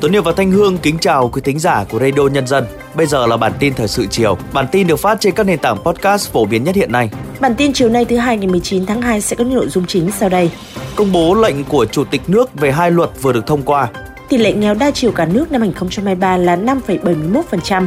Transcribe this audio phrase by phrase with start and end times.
[0.00, 2.64] Tuấn Hiệp và Thanh Hương kính chào quý thính giả của Radio Nhân dân.
[2.94, 4.38] Bây giờ là bản tin thời sự chiều.
[4.52, 7.10] Bản tin được phát trên các nền tảng podcast phổ biến nhất hiện nay.
[7.40, 9.86] Bản tin chiều nay thứ hai ngày 19 tháng 2 sẽ có những nội dung
[9.86, 10.50] chính sau đây.
[10.96, 13.88] Công bố lệnh của Chủ tịch nước về hai luật vừa được thông qua.
[14.28, 17.86] Tỷ lệ nghèo đa chiều cả nước năm 2023 là 5,71%.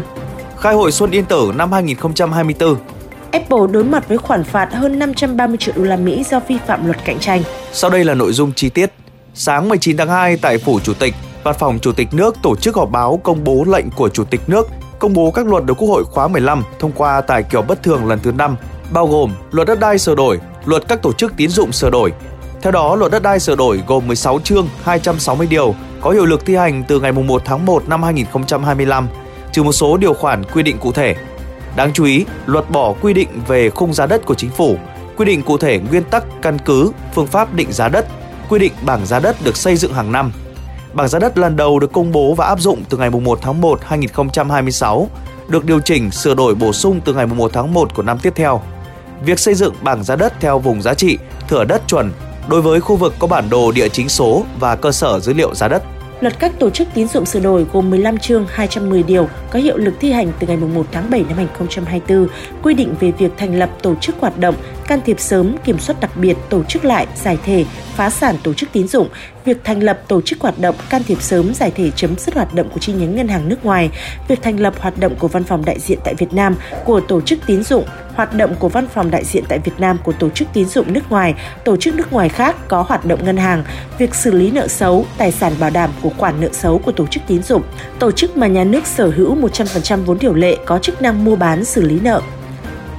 [0.57, 2.75] Khai hội Xuân Yên Tử năm 2024.
[3.33, 6.85] Apple đối mặt với khoản phạt hơn 530 triệu đô la Mỹ do vi phạm
[6.85, 7.43] luật cạnh tranh.
[7.71, 8.89] Sau đây là nội dung chi tiết.
[9.33, 12.75] Sáng 19 tháng 2 tại phủ Chủ tịch, Văn phòng Chủ tịch nước tổ chức
[12.75, 14.67] họp báo công bố lệnh của Chủ tịch nước
[14.99, 17.83] công bố các luật được Quốc hội khóa 15 thông qua tại kỳ họp bất
[17.83, 18.55] thường lần thứ 5,
[18.91, 22.13] bao gồm luật đất đai sửa đổi, luật các tổ chức tín dụng sửa đổi.
[22.61, 26.45] Theo đó, luật đất đai sửa đổi gồm 16 chương, 260 điều, có hiệu lực
[26.45, 29.07] thi hành từ ngày 1 tháng 1 năm 2025,
[29.51, 31.15] trừ một số điều khoản quy định cụ thể.
[31.75, 34.77] Đáng chú ý, luật bỏ quy định về khung giá đất của chính phủ,
[35.17, 38.05] quy định cụ thể nguyên tắc, căn cứ, phương pháp định giá đất,
[38.49, 40.31] quy định bảng giá đất được xây dựng hàng năm,
[40.93, 43.61] Bảng giá đất lần đầu được công bố và áp dụng từ ngày 1 tháng
[43.61, 45.09] 1 2026,
[45.47, 48.33] được điều chỉnh sửa đổi bổ sung từ ngày 1 tháng 1 của năm tiếp
[48.35, 48.61] theo.
[49.25, 51.17] Việc xây dựng bảng giá đất theo vùng giá trị,
[51.47, 52.11] thửa đất chuẩn
[52.47, 55.55] đối với khu vực có bản đồ địa chính số và cơ sở dữ liệu
[55.55, 55.83] giá đất.
[56.23, 59.77] Luật các tổ chức tín dụng sửa đổi gồm 15 chương 210 điều có hiệu
[59.77, 62.27] lực thi hành từ ngày 1 tháng 7 năm 2024,
[62.63, 64.55] quy định về việc thành lập tổ chức hoạt động,
[64.87, 68.53] can thiệp sớm, kiểm soát đặc biệt, tổ chức lại, giải thể, phá sản tổ
[68.53, 69.07] chức tín dụng,
[69.45, 72.53] việc thành lập tổ chức hoạt động, can thiệp sớm, giải thể chấm dứt hoạt
[72.53, 73.89] động của chi nhánh ngân hàng nước ngoài,
[74.27, 76.55] việc thành lập hoạt động của văn phòng đại diện tại Việt Nam
[76.85, 77.83] của tổ chức tín dụng,
[78.15, 80.93] hoạt động của văn phòng đại diện tại Việt Nam của tổ chức tín dụng
[80.93, 81.33] nước ngoài,
[81.65, 83.63] tổ chức nước ngoài khác có hoạt động ngân hàng,
[83.97, 87.07] việc xử lý nợ xấu, tài sản bảo đảm của khoản nợ xấu của tổ
[87.07, 87.61] chức tín dụng,
[87.99, 91.35] tổ chức mà nhà nước sở hữu 100% vốn điều lệ có chức năng mua
[91.35, 92.21] bán xử lý nợ.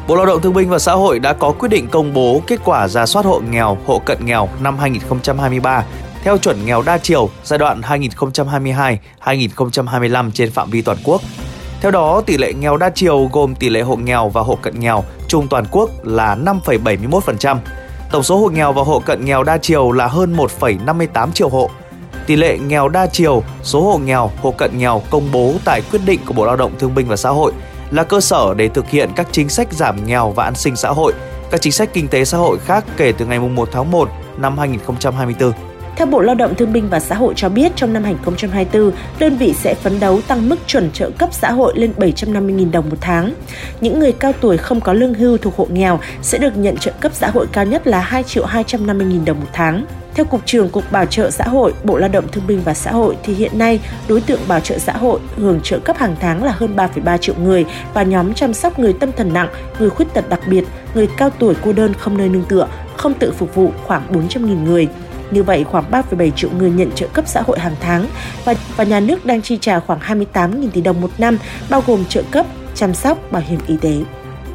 [0.08, 2.60] Bộ Lao động Thương binh và Xã hội đã có quyết định công bố kết
[2.64, 5.84] quả ra soát hộ nghèo, hộ cận nghèo năm 2023
[6.24, 11.22] theo chuẩn nghèo đa chiều giai đoạn 2022-2025 trên phạm vi toàn quốc.
[11.80, 14.80] Theo đó, tỷ lệ nghèo đa chiều gồm tỷ lệ hộ nghèo và hộ cận
[14.80, 17.56] nghèo chung toàn quốc là 5,71%.
[18.12, 21.70] Tổng số hộ nghèo và hộ cận nghèo đa chiều là hơn 1,58 triệu hộ.
[22.26, 26.00] Tỷ lệ nghèo đa chiều, số hộ nghèo, hộ cận nghèo công bố tại quyết
[26.06, 27.52] định của Bộ Lao động Thương binh và Xã hội
[27.90, 30.88] là cơ sở để thực hiện các chính sách giảm nghèo và an sinh xã
[30.88, 31.12] hội,
[31.50, 34.58] các chính sách kinh tế xã hội khác kể từ ngày 1 tháng 1 năm
[34.58, 35.52] 2024.
[35.96, 39.36] Theo Bộ Lao động Thương binh và Xã hội cho biết, trong năm 2024, đơn
[39.36, 42.96] vị sẽ phấn đấu tăng mức chuẩn trợ cấp xã hội lên 750.000 đồng một
[43.00, 43.32] tháng.
[43.80, 46.92] Những người cao tuổi không có lương hưu thuộc hộ nghèo sẽ được nhận trợ
[47.00, 49.86] cấp xã hội cao nhất là 2 triệu 250.000 đồng một tháng.
[50.14, 52.90] Theo Cục trưởng Cục Bảo trợ xã hội, Bộ Lao động Thương binh và Xã
[52.90, 56.44] hội thì hiện nay đối tượng bảo trợ xã hội hưởng trợ cấp hàng tháng
[56.44, 60.14] là hơn 3,3 triệu người và nhóm chăm sóc người tâm thần nặng, người khuyết
[60.14, 63.54] tật đặc biệt, người cao tuổi cô đơn không nơi nương tựa, không tự phục
[63.54, 64.88] vụ khoảng 400.000 người.
[65.34, 68.06] Như vậy, khoảng 3,7 triệu người nhận trợ cấp xã hội hàng tháng
[68.44, 71.38] và, và nhà nước đang chi trả khoảng 28.000 tỷ đồng một năm,
[71.70, 73.94] bao gồm trợ cấp, chăm sóc, bảo hiểm y tế.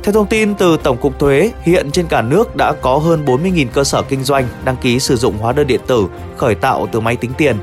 [0.04, 3.68] Theo thông tin từ Tổng cục Thuế, hiện trên cả nước đã có hơn 40.000
[3.74, 6.08] cơ sở kinh doanh đăng ký sử dụng hóa đơn điện tử
[6.38, 7.56] khởi tạo từ máy tính tiền.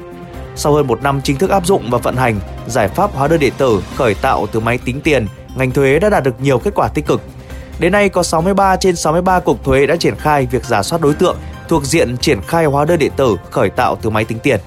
[0.56, 3.40] Sau hơn một năm chính thức áp dụng và vận hành, giải pháp hóa đơn
[3.40, 6.74] điện tử khởi tạo từ máy tính tiền, ngành thuế đã đạt được nhiều kết
[6.74, 7.20] quả tích cực.
[7.78, 11.14] Đến nay có 63 trên 63 cục thuế đã triển khai việc giả soát đối
[11.14, 11.36] tượng
[11.68, 14.60] thuộc diện triển khai hóa đơn điện tử khởi tạo từ máy tính tiền.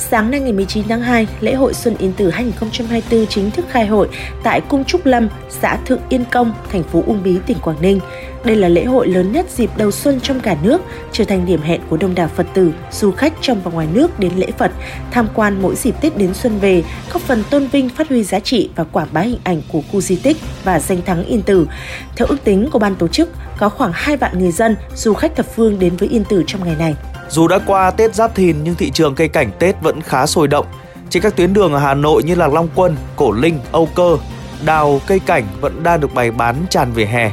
[0.00, 3.86] Sáng nay ngày 19 tháng 2, lễ hội Xuân Yên Tử 2024 chính thức khai
[3.86, 4.08] hội
[4.42, 8.00] tại Cung Trúc Lâm, xã Thượng Yên Công, thành phố Uông Bí, tỉnh Quảng Ninh.
[8.44, 10.80] Đây là lễ hội lớn nhất dịp đầu xuân trong cả nước,
[11.12, 14.20] trở thành điểm hẹn của đông đảo Phật tử, du khách trong và ngoài nước
[14.20, 14.72] đến lễ Phật,
[15.10, 18.40] tham quan mỗi dịp Tết đến xuân về, góp phần tôn vinh phát huy giá
[18.40, 21.68] trị và quảng bá hình ảnh của khu di tích và danh thắng Yên Tử.
[22.16, 25.36] Theo ước tính của ban tổ chức, có khoảng 2 vạn người dân, du khách
[25.36, 26.94] thập phương đến với Yên Tử trong ngày này.
[27.28, 30.48] Dù đã qua Tết Giáp Thìn nhưng thị trường cây cảnh Tết vẫn khá sôi
[30.48, 30.66] động.
[31.10, 34.16] Trên các tuyến đường ở Hà Nội như là Long Quân, Cổ Linh, Âu Cơ,
[34.64, 37.30] đào cây cảnh vẫn đang được bày bán tràn về hè.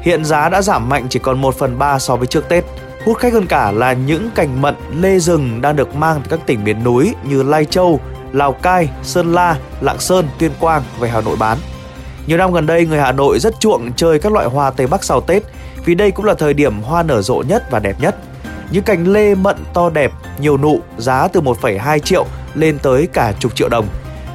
[0.00, 2.64] Hiện giá đã giảm mạnh chỉ còn 1 phần 3 so với trước Tết.
[3.04, 6.46] Hút khách hơn cả là những cành mận, lê rừng đang được mang từ các
[6.46, 8.00] tỉnh miền núi như Lai Châu,
[8.32, 11.58] Lào Cai, Sơn La, Lạng Sơn, Tuyên Quang về Hà Nội bán.
[12.26, 15.04] Nhiều năm gần đây, người Hà Nội rất chuộng chơi các loại hoa Tây Bắc
[15.04, 15.42] sau Tết
[15.84, 18.16] vì đây cũng là thời điểm hoa nở rộ nhất và đẹp nhất.
[18.70, 23.32] Những cành lê mận to đẹp, nhiều nụ, giá từ 1,2 triệu lên tới cả
[23.38, 23.86] chục triệu đồng.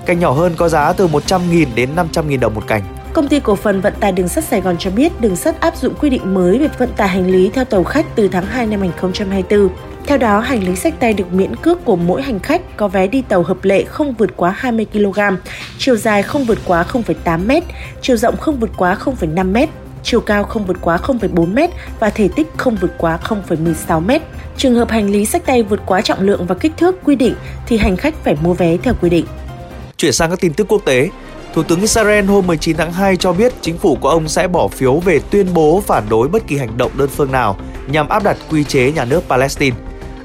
[0.05, 2.81] Cành nhỏ hơn có giá từ 100.000 đến 500.000 đồng một cành.
[3.13, 5.77] Công ty cổ phần vận tải đường sắt Sài Gòn cho biết đường sắt áp
[5.77, 8.65] dụng quy định mới về vận tải hành lý theo tàu khách từ tháng 2
[8.65, 9.69] năm 2024.
[10.05, 13.07] Theo đó, hành lý sách tay được miễn cước của mỗi hành khách có vé
[13.07, 15.19] đi tàu hợp lệ không vượt quá 20 kg,
[15.77, 17.65] chiều dài không vượt quá 0,8 m,
[18.01, 19.69] chiều rộng không vượt quá 0,5 m
[20.03, 24.11] chiều cao không vượt quá 0,4 m và thể tích không vượt quá 0,16 m.
[24.57, 27.35] Trường hợp hành lý sách tay vượt quá trọng lượng và kích thước quy định
[27.67, 29.25] thì hành khách phải mua vé theo quy định.
[29.97, 31.09] Chuyển sang các tin tức quốc tế,
[31.53, 34.67] Thủ tướng Israel hôm 19 tháng 2 cho biết chính phủ của ông sẽ bỏ
[34.67, 37.57] phiếu về tuyên bố phản đối bất kỳ hành động đơn phương nào
[37.87, 39.75] nhằm áp đặt quy chế nhà nước Palestine.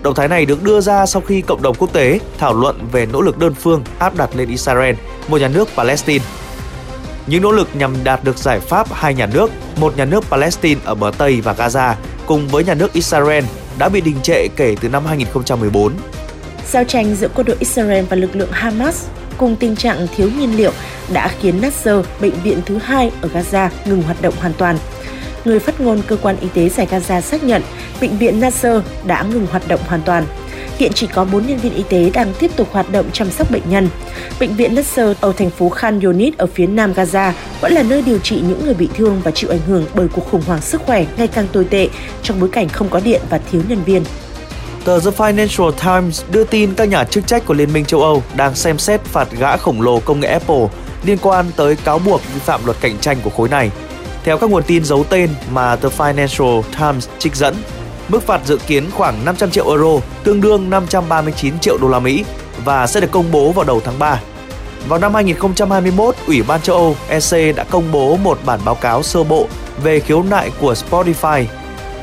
[0.02, 3.06] Động thái này được đưa ra sau khi cộng đồng quốc tế thảo luận về
[3.06, 4.94] nỗ lực đơn phương áp đặt lên Israel
[5.28, 6.24] một nhà nước Palestine.
[7.28, 10.80] Những nỗ lực nhằm đạt được giải pháp hai nhà nước, một nhà nước Palestine
[10.84, 11.94] ở bờ Tây và Gaza
[12.26, 13.44] cùng với nhà nước Israel
[13.78, 15.92] đã bị đình trệ kể từ năm 2014.
[16.70, 19.06] Giao tranh giữa quân đội Israel và lực lượng Hamas
[19.38, 20.72] cùng tình trạng thiếu nhiên liệu
[21.12, 24.78] đã khiến Nasser, bệnh viện thứ hai ở Gaza, ngừng hoạt động hoàn toàn.
[25.44, 27.62] Người phát ngôn cơ quan y tế giải Gaza xác nhận
[28.00, 30.24] bệnh viện Nasser đã ngừng hoạt động hoàn toàn.
[30.78, 33.50] Hiện chỉ có 4 nhân viên y tế đang tiếp tục hoạt động chăm sóc
[33.50, 33.88] bệnh nhân.
[34.40, 38.02] Bệnh viện Nasser ở thành phố Khan Yunis ở phía nam Gaza vẫn là nơi
[38.02, 40.82] điều trị những người bị thương và chịu ảnh hưởng bởi cuộc khủng hoảng sức
[40.86, 41.88] khỏe ngày càng tồi tệ
[42.22, 44.04] trong bối cảnh không có điện và thiếu nhân viên.
[44.84, 48.22] Tờ The Financial Times đưa tin các nhà chức trách của Liên minh châu Âu
[48.36, 50.66] đang xem xét phạt gã khổng lồ công nghệ Apple
[51.04, 53.70] liên quan tới cáo buộc vi phạm luật cạnh tranh của khối này.
[54.24, 57.54] Theo các nguồn tin giấu tên mà The Financial Times trích dẫn,
[58.08, 62.24] mức phạt dự kiến khoảng 500 triệu euro, tương đương 539 triệu đô la Mỹ
[62.64, 64.20] và sẽ được công bố vào đầu tháng 3.
[64.88, 69.02] Vào năm 2021, Ủy ban châu Âu EC đã công bố một bản báo cáo
[69.02, 69.46] sơ bộ
[69.82, 71.44] về khiếu nại của Spotify.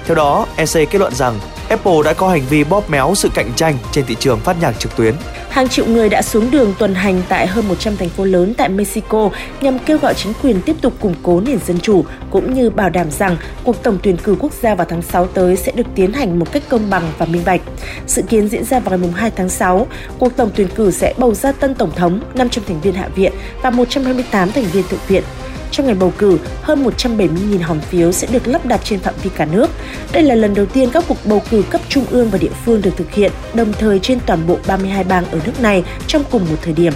[0.06, 1.40] Theo đó, EC kết luận rằng
[1.70, 4.80] Apple đã có hành vi bóp méo sự cạnh tranh trên thị trường phát nhạc
[4.80, 5.14] trực tuyến.
[5.50, 8.70] Hàng triệu người đã xuống đường tuần hành tại hơn 100 thành phố lớn tại
[8.70, 9.30] Mexico
[9.62, 12.90] nhằm kêu gọi chính quyền tiếp tục củng cố nền dân chủ cũng như bảo
[12.90, 16.14] đảm rằng cuộc tổng tuyển cử quốc gia vào tháng 6 tới sẽ được tiến
[16.14, 17.62] hành một cách công bằng và minh bạch.
[18.08, 19.88] Sự kiến diễn ra vào ngày 2 tháng 6,
[20.20, 23.32] cuộc tổng tuyển cử sẽ bầu ra tân tổng thống, 500 thành viên hạ viện
[23.62, 25.24] và 128 thành viên thượng viện.
[25.72, 29.30] Trong ngày bầu cử, hơn 170.000 hòm phiếu sẽ được lắp đặt trên phạm vi
[29.36, 29.70] cả nước.
[30.12, 32.82] Đây là lần đầu tiên các cuộc bầu cử cấp trung ương và địa phương
[32.82, 36.46] được thực hiện đồng thời trên toàn bộ 32 bang ở nước này trong cùng
[36.50, 36.94] một thời điểm.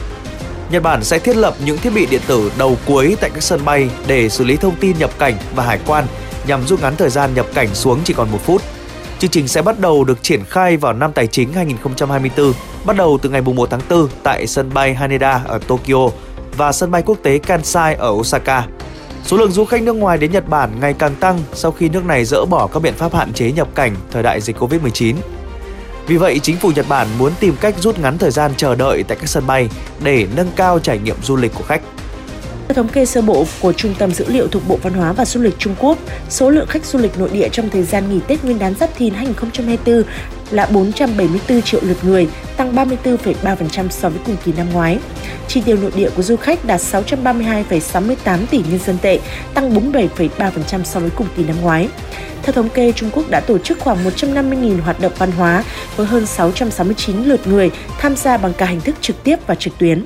[0.71, 3.65] Nhật Bản sẽ thiết lập những thiết bị điện tử đầu cuối tại các sân
[3.65, 6.05] bay để xử lý thông tin nhập cảnh và hải quan
[6.47, 8.61] nhằm rút ngắn thời gian nhập cảnh xuống chỉ còn một phút.
[9.19, 12.53] Chương trình sẽ bắt đầu được triển khai vào năm tài chính 2024,
[12.85, 16.09] bắt đầu từ ngày 1 tháng 4 tại sân bay Haneda ở Tokyo
[16.59, 18.67] và sân bay quốc tế Kansai ở Osaka.
[19.23, 22.05] Số lượng du khách nước ngoài đến Nhật Bản ngày càng tăng sau khi nước
[22.05, 25.15] này dỡ bỏ các biện pháp hạn chế nhập cảnh thời đại dịch Covid-19.
[26.07, 29.03] Vì vậy, chính phủ Nhật Bản muốn tìm cách rút ngắn thời gian chờ đợi
[29.03, 29.69] tại các sân bay
[30.03, 31.81] để nâng cao trải nghiệm du lịch của khách.
[32.69, 35.25] Theo thống kê sơ bộ của Trung tâm Dữ liệu thuộc Bộ Văn hóa và
[35.25, 35.97] Du lịch Trung Quốc,
[36.29, 38.89] số lượng khách du lịch nội địa trong thời gian nghỉ Tết Nguyên đán Giáp
[38.95, 40.03] Thìn 2024
[40.51, 42.27] là 474 triệu lượt người,
[42.57, 44.99] tăng 34,3% so với cùng kỳ năm ngoái.
[45.47, 49.19] Chi tiêu nội địa của du khách đạt 632,68 tỷ nhân dân tệ,
[49.53, 51.89] tăng 47,3% so với cùng kỳ năm ngoái.
[52.43, 55.63] Theo thống kê, Trung Quốc đã tổ chức khoảng 150.000 hoạt động văn hóa
[55.95, 59.77] với hơn 669 lượt người tham gia bằng cả hình thức trực tiếp và trực
[59.77, 60.05] tuyến.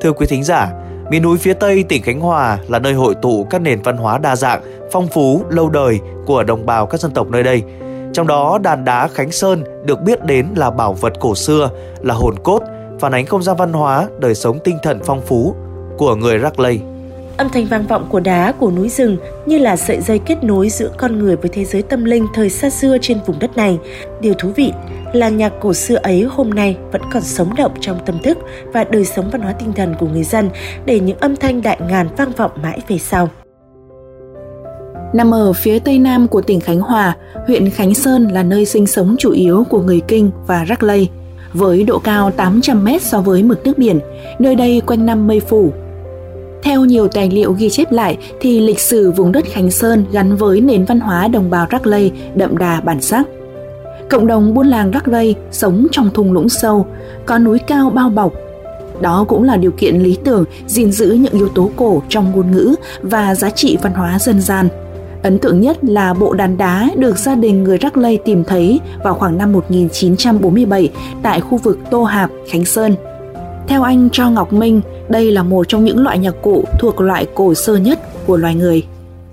[0.00, 0.72] Thưa quý thính giả,
[1.10, 4.18] miền núi phía Tây tỉnh Khánh Hòa là nơi hội tụ các nền văn hóa
[4.18, 4.60] đa dạng,
[4.92, 7.62] phong phú, lâu đời của đồng bào các dân tộc nơi đây–
[8.12, 12.14] trong đó, đàn đá Khánh Sơn được biết đến là bảo vật cổ xưa, là
[12.14, 12.62] hồn cốt,
[13.00, 15.54] phản ánh không gian văn hóa, đời sống tinh thần phong phú
[15.98, 16.80] của người Rắc Lây.
[17.38, 19.16] Âm thanh vang vọng của đá, của núi rừng
[19.46, 22.50] như là sợi dây kết nối giữa con người với thế giới tâm linh thời
[22.50, 23.78] xa xưa trên vùng đất này.
[24.20, 24.72] Điều thú vị
[25.12, 28.38] là nhạc cổ xưa ấy hôm nay vẫn còn sống động trong tâm thức
[28.72, 30.50] và đời sống văn hóa tinh thần của người dân
[30.84, 33.28] để những âm thanh đại ngàn vang vọng mãi về sau.
[35.12, 37.16] Nằm ở phía tây nam của tỉnh Khánh Hòa,
[37.46, 41.08] huyện Khánh Sơn là nơi sinh sống chủ yếu của người Kinh và Rắc Lây.
[41.52, 44.00] Với độ cao 800 m so với mực nước biển,
[44.38, 45.72] nơi đây quanh năm mây phủ.
[46.68, 50.36] Theo nhiều tài liệu ghi chép lại thì lịch sử vùng đất Khánh Sơn gắn
[50.36, 53.26] với nền văn hóa đồng bào Rắc Lây đậm đà bản sắc.
[54.10, 56.86] Cộng đồng buôn làng Rắc Lây sống trong thung lũng sâu,
[57.26, 58.32] có núi cao bao bọc,
[59.00, 62.50] đó cũng là điều kiện lý tưởng gìn giữ những yếu tố cổ trong ngôn
[62.50, 64.68] ngữ và giá trị văn hóa dân gian.
[65.22, 68.80] Ấn tượng nhất là bộ đàn đá được gia đình người Rắc Lây tìm thấy
[69.04, 70.90] vào khoảng năm 1947
[71.22, 72.94] tại khu vực Tô Hạp, Khánh Sơn.
[73.68, 77.26] Theo anh Cho Ngọc Minh, đây là một trong những loại nhạc cụ thuộc loại
[77.34, 78.86] cổ sơ nhất của loài người.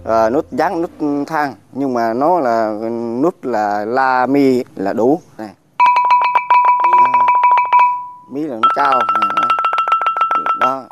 [0.05, 0.91] À, nút dáng nút
[1.27, 2.79] thang nhưng mà nó là
[3.21, 5.49] nút là la mi là đủ này.
[6.97, 7.11] À,
[8.31, 9.47] mi là nó cao này.
[10.59, 10.83] đó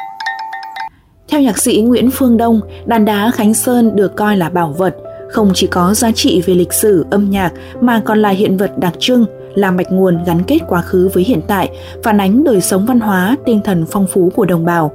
[1.33, 4.95] theo nhạc sĩ Nguyễn Phương Đông, đàn đá Khánh Sơn được coi là bảo vật,
[5.29, 8.77] không chỉ có giá trị về lịch sử, âm nhạc mà còn là hiện vật
[8.77, 9.25] đặc trưng,
[9.55, 11.69] là mạch nguồn gắn kết quá khứ với hiện tại,
[12.03, 14.91] phản ánh đời sống văn hóa, tinh thần phong phú của đồng bào.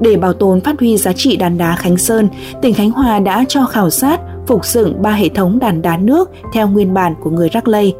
[0.00, 2.28] Để bảo tồn phát huy giá trị đàn đá Khánh Sơn,
[2.62, 6.30] tỉnh Khánh Hòa đã cho khảo sát, phục dựng ba hệ thống đàn đá nước
[6.52, 7.94] theo nguyên bản của người Rắc Lây.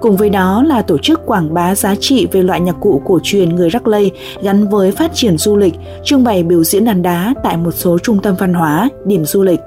[0.00, 3.18] Cùng với đó là tổ chức quảng bá giá trị về loại nhạc cụ cổ
[3.22, 7.02] truyền người Rắc Lây gắn với phát triển du lịch, trưng bày biểu diễn đàn
[7.02, 9.60] đá tại một số trung tâm văn hóa, điểm du lịch.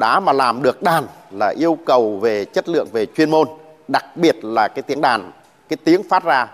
[0.00, 3.48] Đá mà làm được đàn là yêu cầu về chất lượng về chuyên môn,
[3.88, 5.32] đặc biệt là cái tiếng đàn,
[5.68, 6.46] cái tiếng phát ra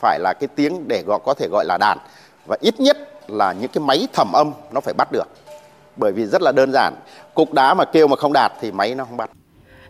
[0.00, 1.98] phải là cái tiếng để gọi có thể gọi là đàn
[2.46, 2.96] và ít nhất
[3.28, 5.28] là những cái máy thẩm âm nó phải bắt được.
[5.96, 6.94] Bởi vì rất là đơn giản,
[7.34, 9.30] cục đá mà kêu mà không đạt thì máy nó không bắt.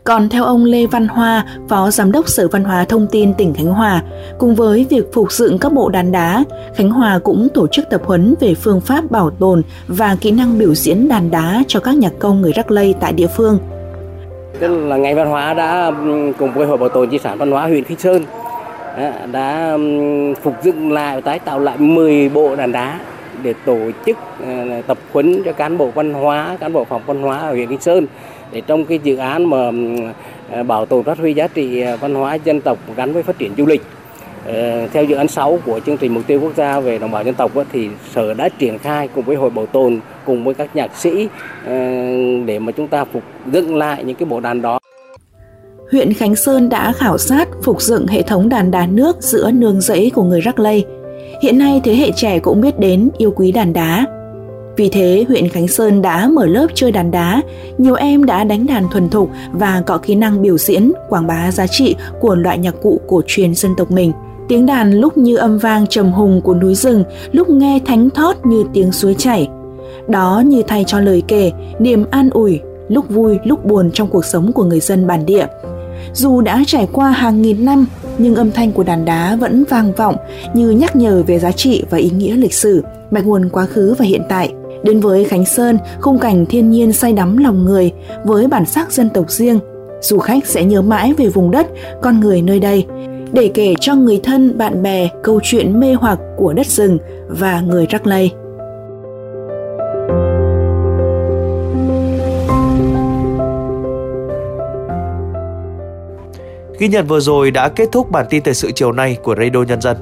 [0.04, 3.54] Còn theo ông Lê Văn Hoa, Phó Giám đốc Sở Văn hóa Thông tin tỉnh
[3.54, 4.02] Khánh Hòa,
[4.38, 8.02] cùng với việc phục dựng các bộ đàn đá, Khánh Hòa cũng tổ chức tập
[8.04, 11.94] huấn về phương pháp bảo tồn và kỹ năng biểu diễn đàn đá cho các
[11.94, 13.58] nhạc công người Rắc Lây tại địa phương.
[14.60, 15.92] Tức là ngành văn hóa đã
[16.38, 18.22] cùng với Hội Bảo tồn Di sản Văn hóa huyện Khánh Sơn
[19.32, 19.78] đã
[20.42, 23.00] phục dựng lại tái tạo lại 10 bộ đàn đá
[23.42, 27.22] để tổ chức ờ, tập huấn cho cán bộ văn hóa, cán bộ phòng văn
[27.22, 28.06] hóa ở huyện Kinh Sơn.
[28.52, 29.70] Để trong cái dự án mà
[30.50, 33.38] ờ, bảo tồn phát huy giá trị ờ, văn hóa dân tộc gắn với phát
[33.38, 33.82] triển du lịch
[34.46, 37.24] Ờ, theo dự án 6 của chương trình mục tiêu quốc gia về đồng bào
[37.24, 40.76] dân tộc thì sở đã triển khai cùng với hội bảo tồn cùng với các
[40.76, 41.28] nhạc sĩ
[41.66, 41.72] ờ,
[42.46, 43.22] để mà chúng ta phục
[43.52, 44.78] dựng lại những cái bộ đàn đó
[45.92, 49.80] huyện Khánh Sơn đã khảo sát phục dựng hệ thống đàn đá nước giữa nương
[49.80, 50.84] rẫy của người Rắc Lây.
[51.42, 54.06] Hiện nay thế hệ trẻ cũng biết đến yêu quý đàn đá.
[54.76, 57.42] Vì thế, huyện Khánh Sơn đã mở lớp chơi đàn đá,
[57.78, 61.50] nhiều em đã đánh đàn thuần thục và có kỹ năng biểu diễn, quảng bá
[61.52, 64.12] giá trị của loại nhạc cụ cổ truyền dân tộc mình.
[64.48, 68.46] Tiếng đàn lúc như âm vang trầm hùng của núi rừng, lúc nghe thánh thót
[68.46, 69.48] như tiếng suối chảy.
[70.08, 74.24] Đó như thay cho lời kể, niềm an ủi, lúc vui lúc buồn trong cuộc
[74.24, 75.46] sống của người dân bản địa.
[76.12, 77.86] Dù đã trải qua hàng nghìn năm,
[78.18, 80.16] nhưng âm thanh của đàn đá vẫn vang vọng
[80.54, 83.94] như nhắc nhở về giá trị và ý nghĩa lịch sử, mạch nguồn quá khứ
[83.98, 84.52] và hiện tại.
[84.82, 87.92] Đến với Khánh Sơn, khung cảnh thiên nhiên say đắm lòng người
[88.24, 89.58] với bản sắc dân tộc riêng.
[90.00, 91.66] Du khách sẽ nhớ mãi về vùng đất,
[92.02, 92.86] con người nơi đây,
[93.32, 97.60] để kể cho người thân, bạn bè câu chuyện mê hoặc của đất rừng và
[97.60, 98.30] người Rắc Lây.
[106.78, 109.62] Ghi nhận vừa rồi đã kết thúc bản tin thời sự chiều nay của Radio
[109.62, 109.96] Nhân dân.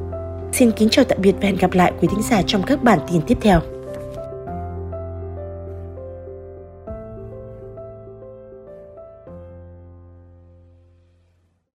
[0.52, 2.98] Xin kính chào tạm biệt và hẹn gặp lại quý thính giả trong các bản
[3.12, 3.60] tin tiếp theo.